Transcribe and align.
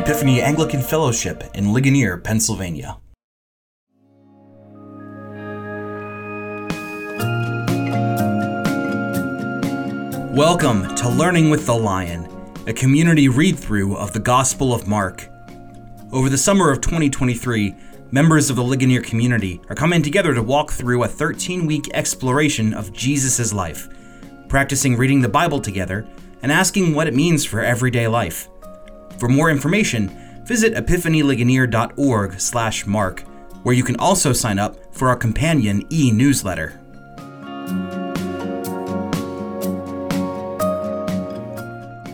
Epiphany 0.00 0.40
Anglican 0.40 0.80
Fellowship 0.80 1.44
in 1.52 1.74
Ligonier, 1.74 2.16
Pennsylvania. 2.16 2.96
Welcome 10.32 10.94
to 10.96 11.06
Learning 11.06 11.50
with 11.50 11.66
the 11.66 11.74
Lion, 11.74 12.26
a 12.66 12.72
community 12.72 13.28
read 13.28 13.58
through 13.58 13.94
of 13.94 14.14
the 14.14 14.20
Gospel 14.20 14.72
of 14.72 14.88
Mark. 14.88 15.28
Over 16.12 16.30
the 16.30 16.38
summer 16.38 16.70
of 16.70 16.80
2023, 16.80 17.74
members 18.10 18.48
of 18.48 18.56
the 18.56 18.64
Ligonier 18.64 19.02
community 19.02 19.60
are 19.68 19.76
coming 19.76 20.00
together 20.00 20.32
to 20.32 20.42
walk 20.42 20.72
through 20.72 21.02
a 21.02 21.08
13 21.08 21.66
week 21.66 21.90
exploration 21.92 22.72
of 22.72 22.94
Jesus' 22.94 23.52
life, 23.52 23.86
practicing 24.48 24.96
reading 24.96 25.20
the 25.20 25.28
Bible 25.28 25.60
together 25.60 26.08
and 26.42 26.50
asking 26.50 26.94
what 26.94 27.06
it 27.06 27.12
means 27.12 27.44
for 27.44 27.60
everyday 27.62 28.08
life. 28.08 28.48
For 29.20 29.28
more 29.28 29.50
information, 29.50 30.08
visit 30.46 30.72
epiphanyligonier.org 30.72 32.40
slash 32.40 32.86
mark, 32.86 33.20
where 33.64 33.74
you 33.74 33.84
can 33.84 33.96
also 33.96 34.32
sign 34.32 34.58
up 34.58 34.94
for 34.94 35.08
our 35.10 35.16
companion 35.16 35.84
e-newsletter. 35.92 36.80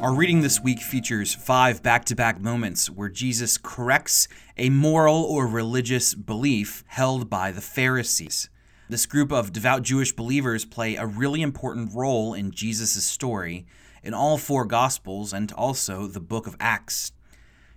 Our 0.02 0.15
reading 0.16 0.41
this 0.41 0.60
week 0.60 0.80
features 0.80 1.32
five 1.32 1.80
back 1.80 2.05
to 2.06 2.16
back 2.16 2.41
moments 2.41 2.91
where 2.91 3.09
Jesus 3.09 3.57
corrects 3.57 4.27
a 4.57 4.68
moral 4.70 5.23
or 5.23 5.46
religious 5.46 6.12
belief 6.12 6.82
held 6.88 7.30
by 7.30 7.52
the 7.52 7.60
Pharisees. 7.60 8.51
This 8.88 9.07
group 9.07 9.30
of 9.30 9.52
devout 9.52 9.82
Jewish 9.82 10.12
believers 10.12 10.65
play 10.65 10.96
a 10.96 11.07
really 11.07 11.43
important 11.43 11.95
role 11.95 12.34
in 12.34 12.51
Jesus' 12.51 13.04
story 13.04 13.65
in 14.06 14.15
all 14.15 14.38
four 14.38 14.65
Gospels 14.65 15.33
and 15.33 15.52
also 15.52 16.06
the 16.06 16.20
book 16.20 16.46
of 16.46 16.56
Acts. 16.60 17.12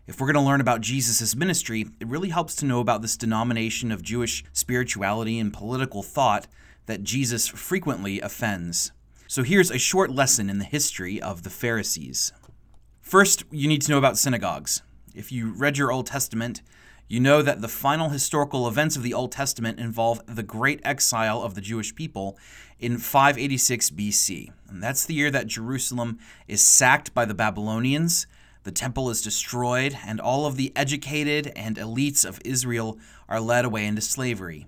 If 0.08 0.20
we're 0.20 0.32
going 0.32 0.44
to 0.44 0.48
learn 0.48 0.62
about 0.62 0.82
Jesus' 0.82 1.36
ministry, 1.36 1.88
it 2.00 2.08
really 2.08 2.30
helps 2.30 2.56
to 2.58 2.66
know 2.66 2.80
about 2.80 3.02
this 3.02 3.18
denomination 3.18 3.92
of 3.92 4.02
Jewish 4.02 4.44
spirituality 4.54 5.40
and 5.40 5.52
political 5.52 6.04
thought 6.04 6.48
that 6.86 7.04
Jesus 7.04 7.48
frequently 7.48 8.22
offends. 8.22 8.92
So 9.28 9.44
here's 9.44 9.70
a 9.70 9.78
short 9.78 10.10
lesson 10.12 10.50
in 10.50 10.60
the 10.60 10.66
history 10.66 11.22
of 11.22 11.44
the 11.44 11.50
Pharisees. 11.50 12.32
First, 13.02 13.44
you 13.52 13.68
need 13.68 13.82
to 13.84 13.92
know 13.92 13.98
about 13.98 14.18
synagogues. 14.18 14.82
If 15.14 15.32
you 15.32 15.52
read 15.52 15.78
your 15.78 15.92
Old 15.92 16.08
Testament, 16.08 16.62
you 17.10 17.20
know 17.20 17.42
that 17.42 17.60
the 17.60 17.68
final 17.68 18.10
historical 18.10 18.68
events 18.68 18.96
of 18.96 19.02
the 19.02 19.16
Old 19.16 19.32
Testament 19.32 19.80
involve 19.80 20.22
the 20.28 20.44
great 20.44 20.80
exile 20.84 21.42
of 21.42 21.56
the 21.56 21.62
Jewish 21.62 21.96
people 21.96 22.38
in 22.80 23.00
586 23.00 23.90
BC. 23.90 24.52
And 24.70 24.82
that's 24.82 25.08
the 25.08 25.16
year 25.16 25.32
that 25.32 25.48
Jerusalem 25.48 26.20
is 26.48 26.62
sacked 26.62 27.16
by 27.16 27.26
the 27.26 27.34
Babylonians, 27.34 28.28
the 28.62 28.72
temple 28.72 29.10
is 29.10 29.24
destroyed, 29.24 29.98
and 30.06 30.22
all 30.22 30.46
of 30.46 30.56
the 30.56 30.72
educated 30.76 31.52
and 31.56 31.78
elites 31.78 32.24
of 32.24 32.40
Israel 32.46 33.00
are 33.28 33.42
led 33.42 33.66
away 33.66 33.88
into 33.88 34.02
slavery. 34.02 34.68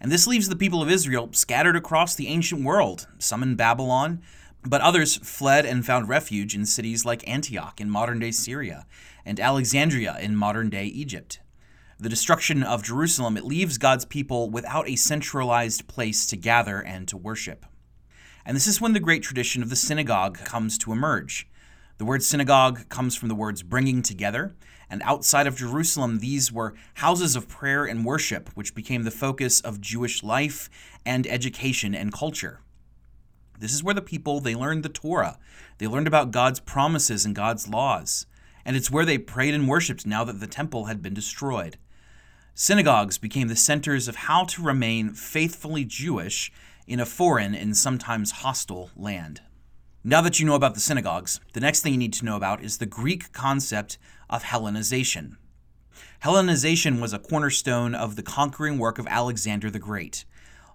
And 0.00 0.12
this 0.12 0.28
leaves 0.28 0.48
the 0.48 0.54
people 0.54 0.80
of 0.80 0.90
Israel 0.90 1.30
scattered 1.32 1.74
across 1.74 2.14
the 2.14 2.28
ancient 2.28 2.62
world, 2.62 3.08
some 3.18 3.42
in 3.42 3.56
Babylon, 3.56 4.22
but 4.64 4.80
others 4.80 5.16
fled 5.16 5.66
and 5.66 5.84
found 5.84 6.08
refuge 6.08 6.54
in 6.54 6.66
cities 6.66 7.04
like 7.04 7.28
Antioch 7.28 7.80
in 7.80 7.90
modern 7.90 8.20
day 8.20 8.30
Syria 8.30 8.86
and 9.24 9.40
Alexandria 9.40 10.16
in 10.20 10.36
modern 10.36 10.70
day 10.70 10.84
Egypt. 10.84 11.40
The 11.98 12.08
destruction 12.08 12.62
of 12.62 12.82
Jerusalem 12.82 13.36
it 13.36 13.44
leaves 13.44 13.78
God's 13.78 14.04
people 14.04 14.50
without 14.50 14.88
a 14.88 14.96
centralized 14.96 15.86
place 15.86 16.26
to 16.26 16.36
gather 16.36 16.80
and 16.80 17.06
to 17.08 17.16
worship. 17.16 17.66
And 18.44 18.56
this 18.56 18.66
is 18.66 18.80
when 18.80 18.92
the 18.92 19.00
great 19.00 19.22
tradition 19.22 19.62
of 19.62 19.70
the 19.70 19.76
synagogue 19.76 20.38
comes 20.38 20.76
to 20.78 20.92
emerge. 20.92 21.48
The 21.98 22.04
word 22.04 22.24
synagogue 22.24 22.88
comes 22.88 23.14
from 23.14 23.28
the 23.28 23.34
words 23.34 23.62
bringing 23.62 24.02
together, 24.02 24.56
and 24.90 25.02
outside 25.02 25.46
of 25.46 25.56
Jerusalem, 25.56 26.18
these 26.18 26.50
were 26.52 26.74
houses 26.94 27.36
of 27.36 27.48
prayer 27.48 27.84
and 27.84 28.04
worship, 28.04 28.50
which 28.54 28.74
became 28.74 29.04
the 29.04 29.10
focus 29.12 29.60
of 29.60 29.80
Jewish 29.80 30.22
life 30.22 30.68
and 31.06 31.26
education 31.28 31.94
and 31.94 32.12
culture. 32.12 32.60
This 33.58 33.72
is 33.72 33.84
where 33.84 33.94
the 33.94 34.02
people 34.02 34.40
they 34.40 34.56
learned 34.56 34.82
the 34.82 34.88
Torah. 34.88 35.38
They 35.78 35.86
learned 35.86 36.08
about 36.08 36.32
God's 36.32 36.60
promises 36.60 37.24
and 37.24 37.34
God's 37.34 37.68
laws. 37.68 38.26
And 38.64 38.76
it's 38.76 38.90
where 38.90 39.04
they 39.04 39.18
prayed 39.18 39.54
and 39.54 39.68
worshiped 39.68 40.06
now 40.06 40.24
that 40.24 40.40
the 40.40 40.46
temple 40.46 40.86
had 40.86 41.00
been 41.00 41.14
destroyed. 41.14 41.78
Synagogues 42.56 43.18
became 43.18 43.48
the 43.48 43.56
centers 43.56 44.06
of 44.06 44.14
how 44.14 44.44
to 44.44 44.62
remain 44.62 45.10
faithfully 45.10 45.84
Jewish 45.84 46.52
in 46.86 47.00
a 47.00 47.06
foreign 47.06 47.52
and 47.52 47.76
sometimes 47.76 48.30
hostile 48.30 48.90
land. 48.94 49.40
Now 50.04 50.20
that 50.20 50.38
you 50.38 50.46
know 50.46 50.54
about 50.54 50.74
the 50.74 50.80
synagogues, 50.80 51.40
the 51.52 51.58
next 51.58 51.82
thing 51.82 51.94
you 51.94 51.98
need 51.98 52.12
to 52.12 52.24
know 52.24 52.36
about 52.36 52.62
is 52.62 52.78
the 52.78 52.86
Greek 52.86 53.32
concept 53.32 53.98
of 54.30 54.44
Hellenization. 54.44 55.34
Hellenization 56.22 57.00
was 57.00 57.12
a 57.12 57.18
cornerstone 57.18 57.92
of 57.92 58.14
the 58.14 58.22
conquering 58.22 58.78
work 58.78 59.00
of 59.00 59.08
Alexander 59.08 59.68
the 59.68 59.80
Great. 59.80 60.24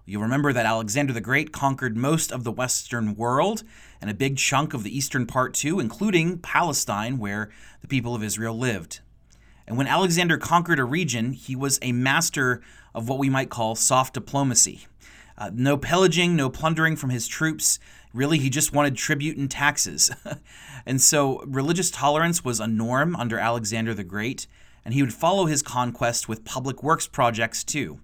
You'll 0.04 0.20
remember 0.20 0.52
that 0.52 0.66
Alexander 0.66 1.14
the 1.14 1.22
Great 1.22 1.50
conquered 1.50 1.96
most 1.96 2.30
of 2.30 2.44
the 2.44 2.52
Western 2.52 3.14
world 3.14 3.62
and 4.02 4.10
a 4.10 4.14
big 4.14 4.36
chunk 4.36 4.74
of 4.74 4.82
the 4.82 4.94
eastern 4.94 5.24
part 5.24 5.54
too, 5.54 5.80
including 5.80 6.40
Palestine, 6.40 7.16
where 7.16 7.50
the 7.80 7.88
people 7.88 8.14
of 8.14 8.22
Israel 8.22 8.58
lived. 8.58 9.00
And 9.66 9.76
when 9.76 9.86
Alexander 9.86 10.36
conquered 10.36 10.78
a 10.78 10.84
region, 10.84 11.32
he 11.32 11.54
was 11.54 11.78
a 11.82 11.92
master 11.92 12.60
of 12.94 13.08
what 13.08 13.18
we 13.18 13.30
might 13.30 13.50
call 13.50 13.74
soft 13.74 14.14
diplomacy. 14.14 14.86
Uh, 15.38 15.50
no 15.54 15.76
pillaging, 15.76 16.36
no 16.36 16.50
plundering 16.50 16.96
from 16.96 17.10
his 17.10 17.26
troops. 17.26 17.78
Really, 18.12 18.38
he 18.38 18.50
just 18.50 18.72
wanted 18.72 18.96
tribute 18.96 19.36
and 19.36 19.50
taxes. 19.50 20.10
and 20.86 21.00
so 21.00 21.42
religious 21.46 21.90
tolerance 21.90 22.44
was 22.44 22.60
a 22.60 22.66
norm 22.66 23.16
under 23.16 23.38
Alexander 23.38 23.94
the 23.94 24.04
Great, 24.04 24.46
and 24.84 24.92
he 24.92 25.02
would 25.02 25.14
follow 25.14 25.46
his 25.46 25.62
conquest 25.62 26.28
with 26.28 26.44
public 26.44 26.82
works 26.82 27.06
projects 27.06 27.64
too. 27.64 28.00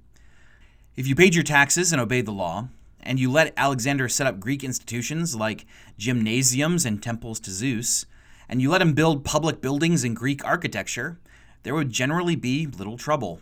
If 0.96 1.06
you 1.06 1.14
paid 1.14 1.34
your 1.34 1.44
taxes 1.44 1.92
and 1.92 2.00
obeyed 2.00 2.26
the 2.26 2.32
law, 2.32 2.68
and 3.02 3.20
you 3.20 3.30
let 3.30 3.52
Alexander 3.56 4.08
set 4.08 4.26
up 4.26 4.40
Greek 4.40 4.64
institutions 4.64 5.36
like 5.36 5.66
gymnasiums 5.98 6.86
and 6.86 7.02
temples 7.02 7.38
to 7.40 7.50
Zeus, 7.50 8.06
and 8.48 8.62
you 8.62 8.70
let 8.70 8.82
him 8.82 8.94
build 8.94 9.24
public 9.24 9.60
buildings 9.60 10.04
in 10.04 10.14
Greek 10.14 10.44
architecture, 10.44 11.18
there 11.66 11.74
would 11.74 11.90
generally 11.90 12.36
be 12.36 12.64
little 12.64 12.96
trouble. 12.96 13.40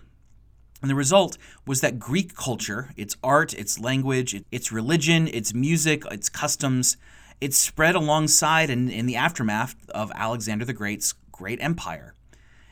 And 0.81 0.91
the 0.91 0.95
result 0.95 1.37
was 1.67 1.83
that 1.83 1.99
Greek 1.99 2.35
culture, 2.35 2.89
its 2.97 3.19
art, 3.23 3.53
its 3.53 3.79
language, 3.79 4.43
its 4.51 4.73
religion, 4.73 5.29
its 5.29 5.53
music, 5.53 6.05
its 6.11 6.31
customs, 6.31 6.97
it 7.43 7.53
spread 7.53 7.95
alongside 7.95 8.71
and 8.71 8.91
in 8.91 9.05
the 9.05 9.15
aftermath 9.15 9.77
of 9.91 10.11
Alexander 10.15 10.65
the 10.65 10.73
Great's 10.73 11.12
great 11.33 11.61
empire. 11.61 12.15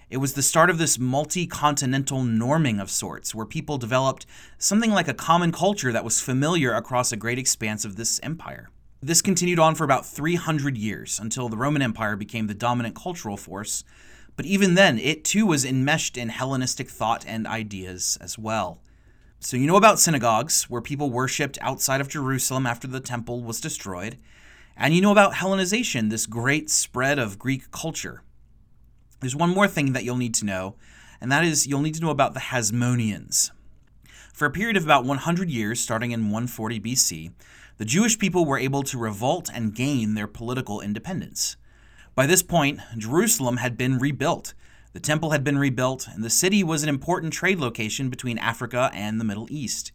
It 0.08 0.16
was 0.16 0.32
the 0.32 0.42
start 0.42 0.70
of 0.70 0.78
this 0.78 0.98
multi 0.98 1.46
continental 1.46 2.22
norming 2.22 2.80
of 2.80 2.90
sorts, 2.90 3.34
where 3.34 3.44
people 3.44 3.76
developed 3.76 4.24
something 4.56 4.90
like 4.90 5.08
a 5.08 5.12
common 5.12 5.52
culture 5.52 5.92
that 5.92 6.04
was 6.04 6.19
familiar 6.19 6.72
across 6.72 7.12
a 7.12 7.16
great 7.19 7.38
expanse 7.38 7.84
of 7.84 7.96
this 7.96 8.19
empire. 8.22 8.70
This 9.02 9.20
continued 9.20 9.58
on 9.58 9.74
for 9.74 9.84
about 9.84 10.06
300 10.06 10.78
years 10.78 11.19
until 11.19 11.50
the 11.50 11.58
Roman 11.58 11.82
Empire 11.82 12.16
became 12.16 12.46
the 12.46 12.54
dominant 12.54 12.94
cultural 12.94 13.36
force, 13.36 13.84
but 14.37 14.47
even 14.47 14.75
then, 14.75 14.98
it 14.98 15.25
too 15.25 15.47
was 15.47 15.65
enmeshed 15.65 16.16
in 16.16 16.31
Hellenistic 16.31 16.88
thought 16.88 17.25
and 17.26 17.47
ideas 17.47 18.19
as 18.20 18.38
well. 18.38 18.81
So, 19.41 19.56
you 19.56 19.66
know 19.66 19.76
about 19.76 19.98
synagogues, 19.98 20.70
where 20.70 20.81
people 20.81 21.10
worshipped 21.10 21.59
outside 21.60 22.00
of 22.00 22.09
Jerusalem 22.09 22.66
after 22.66 22.87
the 22.87 23.00
temple 23.00 23.43
was 23.43 23.60
destroyed. 23.60 24.19
And 24.76 24.94
you 24.94 25.03
know 25.03 25.12
about 25.12 25.34
Hellenization, 25.34 26.10
this 26.10 26.26
great 26.26 26.70
spread 26.70 27.19
of 27.19 27.38
Greek 27.38 27.70
culture. 27.70 28.22
There's 29.20 29.37
one 29.37 29.50
more 29.50 29.69
thing 29.69 29.93
that 29.93 30.04
you'll 30.04 30.16
need 30.16 30.34
to 30.34 30.47
know, 30.47 30.76
and 31.20 31.31
that 31.31 31.44
is 31.44 31.66
you'll 31.66 31.82
need 31.82 31.94
to 31.94 32.00
know 32.00 32.10
about 32.10 32.34
the 32.34 32.41
Hasmoneans. 32.41 33.50
For 34.32 34.47
a 34.47 34.50
period 34.50 34.76
of 34.76 34.84
about 34.84 35.04
100 35.04 35.50
years, 35.50 35.78
starting 35.78 36.10
in 36.10 36.31
140 36.31 36.81
BC, 36.81 37.32
the 37.78 37.84
Jewish 37.84 38.19
people 38.19 38.44
were 38.44 38.59
able 38.59 38.82
to 38.84 38.99
revolt 38.99 39.50
and 39.53 39.75
gain 39.75 40.14
their 40.14 40.26
political 40.26 40.81
independence. 40.81 41.56
By 42.14 42.26
this 42.26 42.42
point, 42.42 42.80
Jerusalem 42.98 43.56
had 43.56 43.78
been 43.78 43.98
rebuilt. 43.98 44.52
The 44.92 45.00
temple 45.00 45.31
had 45.31 45.42
been 45.42 45.56
rebuilt, 45.56 46.06
and 46.12 46.22
the 46.22 46.28
city 46.28 46.62
was 46.62 46.82
an 46.82 46.90
important 46.90 47.32
trade 47.32 47.58
location 47.58 48.10
between 48.10 48.37
Africa 48.37 48.90
and 48.92 49.19
the 49.19 49.25
Middle 49.25 49.46
East. 49.50 49.92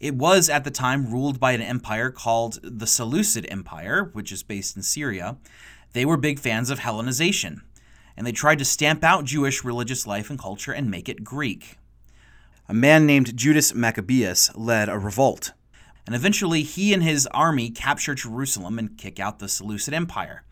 It 0.00 0.14
was 0.14 0.48
at 0.48 0.64
the 0.64 0.70
time 0.70 1.12
ruled 1.12 1.38
by 1.38 1.52
an 1.52 1.60
empire 1.60 2.10
called 2.10 2.58
the 2.62 2.86
Seleucid 2.86 3.46
Empire, 3.50 4.08
which 4.14 4.32
is 4.32 4.42
based 4.42 4.76
in 4.76 4.82
Syria. 4.82 5.36
They 5.92 6.06
were 6.06 6.16
big 6.16 6.38
fans 6.38 6.70
of 6.70 6.80
Hellenization, 6.80 7.60
and 8.16 8.26
they 8.26 8.32
tried 8.32 8.58
to 8.58 8.64
stamp 8.64 9.04
out 9.04 9.26
Jewish 9.26 9.62
religious 9.62 10.06
life 10.06 10.30
and 10.30 10.38
culture 10.38 10.72
and 10.72 10.90
make 10.90 11.08
it 11.08 11.22
Greek. 11.22 11.76
A 12.66 12.72
man 12.74 13.04
named 13.04 13.36
Judas 13.36 13.74
Maccabeus 13.74 14.50
led 14.56 14.88
a 14.88 14.98
revolt, 14.98 15.52
and 16.06 16.14
eventually 16.14 16.62
he 16.62 16.94
and 16.94 17.02
his 17.02 17.26
army 17.26 17.68
captured 17.68 18.16
Jerusalem 18.16 18.78
and 18.78 18.96
kick 18.96 19.20
out 19.20 19.38
the 19.38 19.48
Seleucid 19.48 19.92
Empire. 19.92 20.44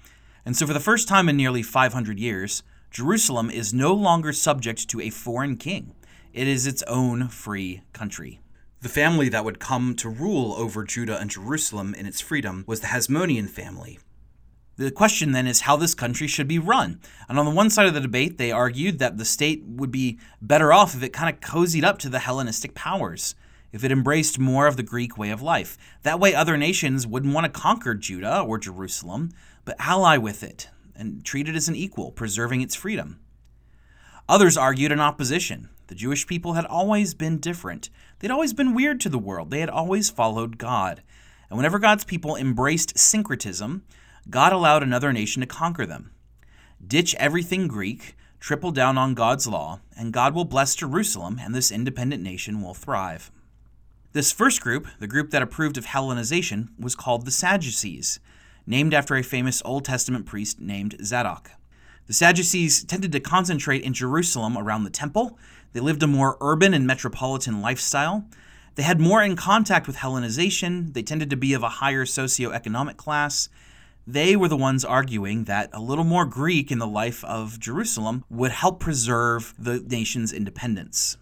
And 0.45 0.57
so, 0.57 0.67
for 0.67 0.73
the 0.73 0.81
first 0.81 1.09
time 1.09 1.29
in 1.29 1.37
nearly 1.37 1.63
500 1.63 2.19
years, 2.19 2.63
Jerusalem 2.91 3.51
is 3.51 3.75
no 3.75 3.95
longer 3.95 4.33
subject 4.33 4.89
to 4.89 5.01
a 5.01 5.11
foreign 5.11 5.57
king. 5.57 5.95
It 6.33 6.49
is 6.49 6.67
its 6.67 6.83
own 6.85 7.29
free 7.29 7.83
country. 7.93 8.41
The 8.83 8.89
family 8.89 9.29
that 9.29 9.45
would 9.45 9.59
come 9.59 9.95
to 9.97 10.09
rule 10.09 10.55
over 10.55 10.85
Judah 10.85 11.19
and 11.19 11.31
Jerusalem 11.31 11.95
in 11.95 12.07
its 12.07 12.21
freedom 12.21 12.65
was 12.67 12.81
the 12.81 12.87
Hasmonean 12.87 13.49
family. 13.49 13.99
The 14.77 14.91
question 14.91 15.33
then 15.33 15.47
is 15.47 15.63
how 15.63 15.77
this 15.77 15.95
country 15.95 16.27
should 16.27 16.49
be 16.49 16.59
run. 16.59 17.01
And 17.29 17.39
on 17.39 17.45
the 17.45 17.51
one 17.51 17.69
side 17.69 17.87
of 17.87 17.93
the 17.93 18.01
debate, 18.01 18.39
they 18.39 18.51
argued 18.51 18.99
that 18.99 19.19
the 19.19 19.27
state 19.27 19.63
would 19.65 19.91
be 19.91 20.19
better 20.41 20.73
off 20.73 20.95
if 20.95 21.03
it 21.03 21.13
kind 21.13 21.35
of 21.35 21.43
cozied 21.43 21.85
up 21.85 21.99
to 21.99 22.09
the 22.09 22.21
Hellenistic 22.21 22.75
powers, 22.75 23.35
if 23.73 23.85
it 23.85 23.93
embraced 23.93 24.39
more 24.39 24.67
of 24.67 24.77
the 24.77 24.83
Greek 24.83 25.17
way 25.17 25.31
of 25.31 25.43
life. 25.43 25.77
That 26.03 26.21
way, 26.21 26.35
other 26.35 26.57
nations 26.57 27.07
wouldn't 27.07 27.35
want 27.35 27.45
to 27.45 27.61
conquer 27.61 27.95
Judah 27.95 28.41
or 28.41 28.59
Jerusalem, 28.59 29.31
but 29.65 29.77
ally 29.79 30.17
with 30.17 30.43
it 30.43 30.69
and 30.97 31.25
treat 31.25 31.49
it 31.49 31.57
as 31.57 31.69
an 31.69 31.77
equal, 31.77 32.13
preserving 32.13 32.61
its 32.61 32.75
freedom. 32.75 33.21
Others 34.29 34.57
argued 34.57 34.93
in 34.93 35.01
opposition. 35.01 35.71
The 35.87 35.95
Jewish 35.95 36.27
people 36.27 36.53
had 36.53 36.67
always 36.67 37.15
been 37.15 37.39
different. 37.39 37.91
They'd 38.19 38.31
always 38.31 38.53
been 38.53 38.75
weird 38.75 39.01
to 39.01 39.09
the 39.09 39.19
world. 39.19 39.51
They 39.51 39.61
had 39.61 39.71
always 39.71 40.11
followed 40.11 40.59
God. 40.59 41.03
And 41.49 41.57
whenever 41.57 41.79
God's 41.79 42.05
people 42.05 42.37
embraced 42.37 42.97
syncretism, 42.99 43.83
God 44.29 44.53
allowed 44.53 44.83
another 44.83 45.13
nation 45.13 45.41
to 45.41 45.47
conquer 45.47 45.87
them. 45.87 46.13
Ditch 46.87 47.15
everything 47.17 47.67
Greek, 47.67 48.15
triple 48.39 48.71
down 48.71 48.97
on 48.97 49.15
God's 49.15 49.47
law, 49.47 49.81
and 49.97 50.13
God 50.13 50.35
will 50.35 50.45
bless 50.45 50.77
Jerusalem, 50.77 51.41
and 51.43 51.55
this 51.55 51.73
independent 51.73 52.23
nation 52.23 52.63
will 52.63 52.75
thrive. 52.75 53.33
This 54.13 54.33
first 54.33 54.61
group, 54.61 54.89
the 54.99 55.07
group 55.07 55.31
that 55.31 55.41
approved 55.41 55.79
of 55.79 55.87
Hellenization, 55.87 56.71
was 56.77 56.97
called 56.97 57.25
the 57.25 57.31
Sadducees, 57.31 58.19
named 58.67 58.93
after 58.93 59.15
a 59.15 59.23
famous 59.23 59.63
Old 59.65 59.85
Testament 59.85 60.27
priest 60.27 60.61
named 60.61 60.97
Zadok. 61.05 61.53
The 62.09 62.13
Sadducees 62.13 62.83
tended 62.83 63.13
to 63.13 63.21
concentrate 63.21 63.85
in 63.85 63.95
Jerusalem 63.95 64.59
around 64.59 64.83
the 64.83 64.91
temple. 64.91 65.39
They 65.75 65.79
lived 65.79 66.03
a 66.03 66.09
more 66.09 66.37
urban 66.41 66.75
and 66.75 66.89
metropolitan 66.89 67.63
lifestyle. 67.63 68.25
They 68.75 68.83
had 68.83 69.01
more 69.01 69.23
in 69.23 69.37
contact 69.37 69.87
with 69.87 69.99
Hellenization. 69.99 70.93
They 70.93 71.05
tended 71.05 71.31
to 71.31 71.37
be 71.37 71.53
of 71.53 71.63
a 71.63 71.69
higher 71.69 72.05
socioeconomic 72.05 72.97
class. 72.97 73.49
They 74.09 74.35
were 74.35 74.49
the 74.49 74.57
ones 74.57 74.85
arguing 74.85 75.45
that 75.45 75.71
a 75.73 75.81
little 75.81 76.03
more 76.03 76.25
Greek 76.25 76.73
in 76.73 76.81
the 76.81 76.87
life 76.89 77.25
of 77.25 77.61
Jerusalem 77.61 78.25
would 78.29 78.51
help 78.51 78.81
preserve 78.81 79.55
the 79.57 79.79
nation's 79.79 80.33
independence. 80.33 81.17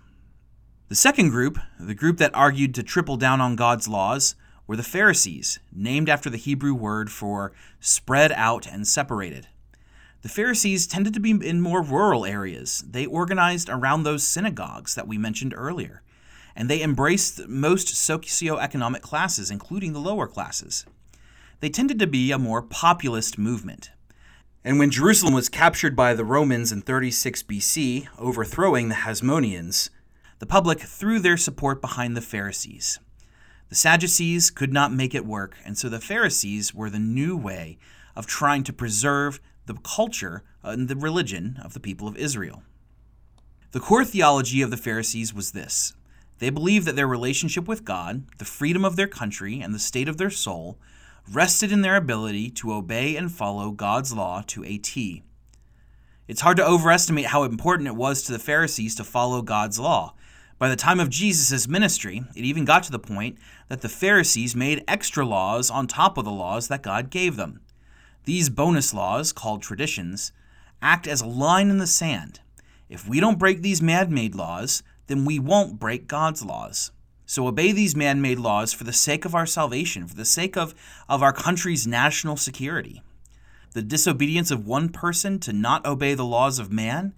The 0.88 0.94
second 0.94 1.30
group, 1.30 1.58
the 1.78 1.94
group 1.94 2.16
that 2.18 2.34
argued 2.34 2.74
to 2.74 2.82
triple 2.82 3.16
down 3.16 3.40
on 3.40 3.56
God's 3.56 3.88
laws, 3.88 4.34
were 4.66 4.76
the 4.76 4.82
Pharisees, 4.82 5.58
named 5.72 6.08
after 6.08 6.28
the 6.28 6.36
Hebrew 6.36 6.74
word 6.74 7.10
for 7.10 7.52
spread 7.80 8.32
out 8.32 8.66
and 8.66 8.86
separated. 8.86 9.48
The 10.22 10.28
Pharisees 10.28 10.86
tended 10.86 11.14
to 11.14 11.20
be 11.20 11.30
in 11.30 11.60
more 11.60 11.82
rural 11.82 12.26
areas. 12.26 12.84
They 12.88 13.06
organized 13.06 13.68
around 13.68 14.02
those 14.02 14.26
synagogues 14.26 14.94
that 14.94 15.06
we 15.06 15.16
mentioned 15.16 15.54
earlier, 15.56 16.02
and 16.56 16.68
they 16.68 16.82
embraced 16.82 17.46
most 17.46 17.88
socioeconomic 17.88 19.00
classes, 19.00 19.50
including 19.50 19.92
the 19.92 20.00
lower 20.00 20.26
classes 20.26 20.84
they 21.60 21.68
tended 21.68 21.98
to 21.98 22.06
be 22.06 22.30
a 22.30 22.38
more 22.38 22.62
populist 22.62 23.38
movement. 23.38 23.90
And 24.64 24.78
when 24.78 24.90
Jerusalem 24.90 25.34
was 25.34 25.48
captured 25.48 25.96
by 25.96 26.14
the 26.14 26.24
Romans 26.24 26.72
in 26.72 26.82
36 26.82 27.42
BC, 27.44 28.08
overthrowing 28.18 28.88
the 28.88 28.96
Hasmoneans, 28.96 29.90
the 30.38 30.46
public 30.46 30.80
threw 30.80 31.18
their 31.18 31.36
support 31.36 31.80
behind 31.80 32.16
the 32.16 32.20
Pharisees. 32.20 33.00
The 33.68 33.74
Sadducees 33.74 34.50
could 34.50 34.72
not 34.72 34.92
make 34.92 35.14
it 35.14 35.26
work, 35.26 35.56
and 35.64 35.76
so 35.76 35.88
the 35.88 36.00
Pharisees 36.00 36.74
were 36.74 36.88
the 36.88 36.98
new 36.98 37.36
way 37.36 37.78
of 38.16 38.26
trying 38.26 38.64
to 38.64 38.72
preserve 38.72 39.40
the 39.66 39.74
culture 39.74 40.42
and 40.62 40.88
the 40.88 40.96
religion 40.96 41.58
of 41.62 41.74
the 41.74 41.80
people 41.80 42.08
of 42.08 42.16
Israel. 42.16 42.62
The 43.72 43.80
core 43.80 44.04
theology 44.04 44.62
of 44.62 44.70
the 44.70 44.76
Pharisees 44.76 45.34
was 45.34 45.52
this 45.52 45.94
they 46.38 46.50
believed 46.50 46.86
that 46.86 46.96
their 46.96 47.06
relationship 47.06 47.66
with 47.66 47.84
God, 47.84 48.24
the 48.38 48.44
freedom 48.44 48.84
of 48.84 48.96
their 48.96 49.08
country, 49.08 49.60
and 49.60 49.74
the 49.74 49.78
state 49.78 50.08
of 50.08 50.16
their 50.16 50.30
soul 50.30 50.78
rested 51.30 51.72
in 51.72 51.82
their 51.82 51.96
ability 51.96 52.50
to 52.50 52.72
obey 52.72 53.16
and 53.16 53.30
follow 53.30 53.70
God's 53.70 54.12
law 54.12 54.42
to 54.46 54.64
a 54.64 54.78
T. 54.78 55.22
It's 56.26 56.42
hard 56.42 56.56
to 56.58 56.66
overestimate 56.66 57.26
how 57.26 57.42
important 57.42 57.88
it 57.88 57.96
was 57.96 58.22
to 58.22 58.32
the 58.32 58.38
Pharisees 58.38 58.94
to 58.96 59.04
follow 59.04 59.42
God's 59.42 59.78
law. 59.78 60.14
By 60.58 60.68
the 60.68 60.76
time 60.76 60.98
of 60.98 61.08
Jesus' 61.08 61.68
ministry, 61.68 62.24
it 62.34 62.44
even 62.44 62.64
got 62.64 62.82
to 62.84 62.90
the 62.90 62.98
point 62.98 63.38
that 63.68 63.80
the 63.80 63.88
Pharisees 63.88 64.56
made 64.56 64.82
extra 64.88 65.24
laws 65.24 65.70
on 65.70 65.86
top 65.86 66.18
of 66.18 66.24
the 66.24 66.32
laws 66.32 66.66
that 66.68 66.82
God 66.82 67.10
gave 67.10 67.36
them. 67.36 67.60
These 68.24 68.50
bonus 68.50 68.92
laws, 68.92 69.32
called 69.32 69.62
traditions, 69.62 70.32
act 70.82 71.06
as 71.06 71.20
a 71.20 71.26
line 71.26 71.70
in 71.70 71.78
the 71.78 71.86
sand. 71.86 72.40
If 72.88 73.08
we 73.08 73.20
don't 73.20 73.38
break 73.38 73.62
these 73.62 73.80
man 73.80 74.12
made 74.12 74.34
laws, 74.34 74.82
then 75.06 75.24
we 75.24 75.38
won't 75.38 75.78
break 75.78 76.08
God's 76.08 76.44
laws. 76.44 76.90
So 77.24 77.46
obey 77.46 77.72
these 77.72 77.94
man 77.94 78.20
made 78.20 78.38
laws 78.38 78.72
for 78.72 78.84
the 78.84 78.92
sake 78.92 79.24
of 79.24 79.34
our 79.34 79.46
salvation, 79.46 80.08
for 80.08 80.16
the 80.16 80.24
sake 80.24 80.56
of, 80.56 80.74
of 81.08 81.22
our 81.22 81.32
country's 81.32 81.86
national 81.86 82.36
security. 82.36 83.02
The 83.74 83.82
disobedience 83.82 84.50
of 84.50 84.66
one 84.66 84.88
person 84.88 85.38
to 85.40 85.52
not 85.52 85.86
obey 85.86 86.14
the 86.14 86.24
laws 86.24 86.58
of 86.58 86.72
man, 86.72 87.14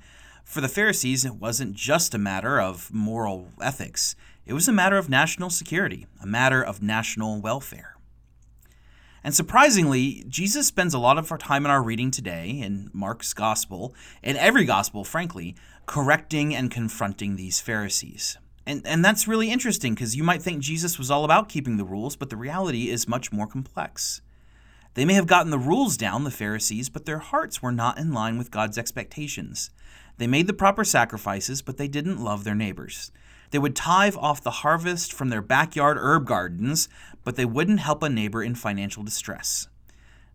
for 0.51 0.61
the 0.61 0.69
Pharisees, 0.69 1.25
it 1.25 1.37
wasn't 1.37 1.75
just 1.75 2.13
a 2.13 2.19
matter 2.19 2.61
of 2.61 2.93
moral 2.93 3.51
ethics, 3.63 4.17
it 4.45 4.53
was 4.53 4.67
a 4.67 4.73
matter 4.73 4.99
of 4.99 5.09
national 5.09 5.49
security, 5.49 6.09
a 6.21 6.27
matter 6.27 6.61
of 6.61 6.83
national 6.83 7.41
welfare. 7.41 7.95
And 9.23 9.33
surprisingly, 9.33 10.25
Jesus 10.29 10.67
spends 10.67 10.93
a 10.93 10.99
lot 10.99 11.19
of 11.19 11.31
our 11.31 11.39
time 11.39 11.65
in 11.65 11.71
our 11.71 11.81
reading 11.81 12.11
today, 12.11 12.49
in 12.49 12.91
Mark's 12.93 13.33
gospel, 13.33 13.95
in 14.25 14.37
every 14.37 14.65
gospel, 14.65 15.05
frankly, 15.05 15.55
correcting 15.87 16.53
and 16.53 16.69
confronting 16.69 17.37
these 17.37 17.61
Pharisees. 17.61 18.37
And, 18.67 18.85
and 18.85 19.05
that's 19.05 19.29
really 19.29 19.53
interesting 19.53 19.95
because 19.95 20.17
you 20.17 20.25
might 20.25 20.43
think 20.43 20.63
Jesus 20.63 20.99
was 20.99 21.13
all 21.13 21.25
about 21.25 21.49
keeping 21.49 21.77
the 21.77 21.85
rules, 21.85 22.17
but 22.17 22.29
the 22.29 22.37
reality 22.37 22.89
is 22.89 23.07
much 23.07 23.31
more 23.31 23.47
complex. 23.47 24.21
They 24.95 25.05
may 25.05 25.15
have 25.15 25.27
gotten 25.27 25.51
the 25.51 25.59
rules 25.59 25.97
down, 25.97 26.25
the 26.25 26.31
Pharisees, 26.31 26.89
but 26.89 27.07
their 27.07 27.19
hearts 27.19 27.63
were 27.63 27.73
not 27.73 27.99
in 27.99 28.13
line 28.13 28.39
with 28.39 28.51
God's 28.51 28.77
expectations. 28.77 29.71
They 30.19 30.27
made 30.27 30.47
the 30.47 30.53
proper 30.53 30.85
sacrifices, 30.85 31.63
but 31.63 31.77
they 31.77 31.89
didn't 31.89 32.23
love 32.23 32.45
their 32.45 32.55
neighbors. 32.55 33.13
They 33.51 33.59
would 33.59 33.77
tithe 33.77 34.17
off 34.19 34.43
the 34.43 34.51
harvest 34.51 35.13
from 35.13 35.29
their 35.29 35.43
backyard 35.43 35.97
herb 35.99 36.27
gardens, 36.27 36.89
but 37.25 37.37
they 37.37 37.45
wouldn't 37.45 37.81
help 37.81 38.03
a 38.03 38.09
neighbor 38.09 38.43
in 38.43 38.55
financial 38.55 39.03
distress. 39.03 39.69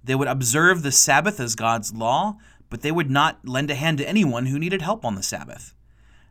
They 0.03 0.15
would 0.15 0.27
observe 0.27 0.83
the 0.83 0.91
Sabbath 0.91 1.39
as 1.39 1.55
God's 1.55 1.93
law, 1.93 2.37
but 2.69 2.81
they 2.81 2.91
would 2.91 3.09
not 3.09 3.47
lend 3.47 3.71
a 3.71 3.75
hand 3.75 3.97
to 3.99 4.07
anyone 4.07 4.47
who 4.47 4.59
needed 4.59 4.81
help 4.81 5.05
on 5.05 5.15
the 5.15 5.23
Sabbath. 5.23 5.73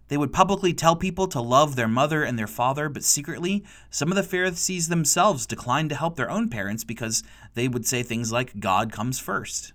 They 0.08 0.16
would 0.16 0.32
publicly 0.32 0.74
tell 0.74 0.96
people 0.96 1.26
to 1.28 1.40
love 1.40 1.76
their 1.76 1.88
mother 1.88 2.22
and 2.22 2.38
their 2.38 2.46
father, 2.46 2.88
but 2.88 3.04
secretly, 3.04 3.64
some 3.90 4.10
of 4.10 4.16
the 4.16 4.22
Pharisees 4.22 4.88
themselves 4.88 5.46
declined 5.46 5.90
to 5.90 5.96
help 5.96 6.16
their 6.16 6.30
own 6.30 6.48
parents 6.50 6.84
because 6.84 7.22
they 7.54 7.68
would 7.68 7.86
say 7.86 8.02
things 8.02 8.30
like, 8.30 8.60
God 8.60 8.92
comes 8.92 9.18
first. 9.18 9.72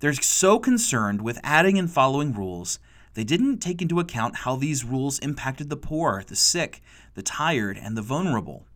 They're 0.00 0.12
so 0.14 0.58
concerned 0.58 1.22
with 1.22 1.40
adding 1.42 1.78
and 1.78 1.90
following 1.90 2.32
rules, 2.32 2.78
they 3.16 3.24
didn't 3.24 3.60
take 3.60 3.80
into 3.80 3.98
account 3.98 4.36
how 4.36 4.56
these 4.56 4.84
rules 4.84 5.18
impacted 5.20 5.70
the 5.70 5.76
poor, 5.76 6.22
the 6.26 6.36
sick, 6.36 6.82
the 7.14 7.22
tired, 7.22 7.78
and 7.78 7.96
the 7.96 8.02
vulnerable. 8.02 8.66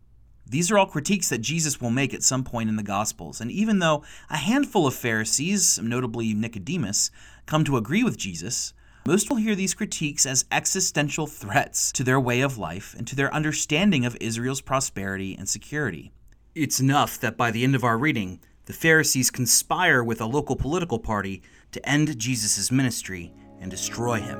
These 0.47 0.71
are 0.71 0.79
all 0.79 0.87
critiques 0.87 1.29
that 1.29 1.43
Jesus 1.43 1.79
will 1.79 1.91
make 1.91 2.15
at 2.15 2.23
some 2.23 2.43
point 2.43 2.71
in 2.71 2.77
the 2.77 2.83
Gospels, 2.83 3.43
and 3.43 3.51
even 3.51 3.81
though 3.81 4.03
a 4.31 4.39
handful 4.39 4.87
of 4.87 4.95
Pharisees, 4.95 5.79
notably 5.83 6.33
Nicodemus, 6.33 7.11
come 7.45 7.65
to 7.65 7.77
agree 7.77 8.03
with 8.03 8.17
Jesus, 8.17 8.73
most 9.11 9.29
will 9.29 9.39
hear 9.39 9.57
these 9.57 9.75
critiques 9.75 10.25
as 10.25 10.45
existential 10.53 11.27
threats 11.27 11.91
to 11.91 12.05
their 12.05 12.21
way 12.21 12.43
of 12.43 12.59
life 12.59 12.95
and 12.97 13.09
to 13.09 13.17
their 13.17 13.35
understanding 13.35 14.05
of 14.05 14.17
Israel's 14.21 14.61
prosperity 14.61 15.35
and 15.37 15.49
security. 15.49 16.13
It's 16.55 16.79
enough 16.79 17.19
that 17.19 17.37
by 17.37 17.51
the 17.51 17.65
end 17.65 17.75
of 17.75 17.83
our 17.83 17.99
reading, 17.99 18.39
the 18.67 18.73
Pharisees 18.73 19.33
conspire 19.33 20.05
with 20.05 20.21
a 20.21 20.27
local 20.27 20.55
political 20.55 21.01
party 21.01 21.43
to 21.73 21.85
end 21.89 22.21
Jesus' 22.21 22.71
ministry 22.71 23.33
and 23.61 23.69
destroy 23.69 24.21
him. 24.21 24.39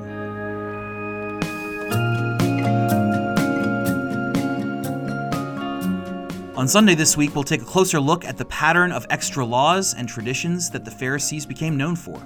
On 6.55 6.65
Sunday 6.69 6.95
this 6.95 7.17
week, 7.17 7.35
we'll 7.35 7.43
take 7.43 7.61
a 7.61 7.65
closer 7.65 7.99
look 7.99 8.23
at 8.23 8.37
the 8.37 8.45
pattern 8.45 8.93
of 8.93 9.05
extra 9.09 9.43
laws 9.43 9.93
and 9.93 10.07
traditions 10.07 10.69
that 10.69 10.85
the 10.85 10.91
Pharisees 10.91 11.45
became 11.45 11.75
known 11.75 11.97
for 11.97 12.25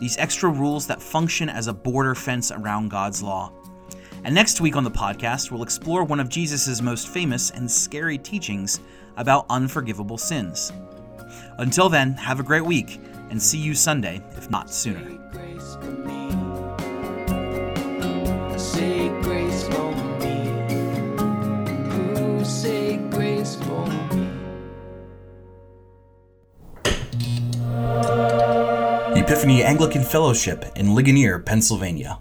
these 0.00 0.18
extra 0.18 0.50
rules 0.50 0.86
that 0.86 1.00
function 1.00 1.48
as 1.48 1.68
a 1.68 1.72
border 1.72 2.14
fence 2.14 2.50
around 2.50 2.88
God's 2.88 3.22
law. 3.22 3.52
And 4.24 4.34
next 4.34 4.60
week 4.60 4.76
on 4.76 4.84
the 4.84 4.90
podcast, 4.90 5.50
we'll 5.50 5.62
explore 5.62 6.04
one 6.04 6.20
of 6.20 6.28
Jesus' 6.28 6.82
most 6.82 7.08
famous 7.08 7.50
and 7.50 7.70
scary 7.70 8.18
teachings 8.18 8.80
about 9.16 9.46
unforgivable 9.48 10.18
sins. 10.18 10.72
Until 11.58 11.88
then, 11.88 12.14
have 12.14 12.40
a 12.40 12.42
great 12.42 12.64
week 12.64 13.00
and 13.30 13.40
see 13.40 13.58
you 13.58 13.74
Sunday, 13.74 14.22
if 14.36 14.50
not 14.50 14.70
sooner. 14.70 15.18
Epiphany 29.30 29.62
Anglican 29.62 30.02
Fellowship 30.02 30.64
in 30.74 30.92
Ligonier, 30.92 31.38
Pennsylvania. 31.38 32.18